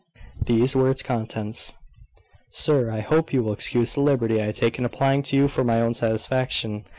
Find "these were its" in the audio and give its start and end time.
0.47-1.03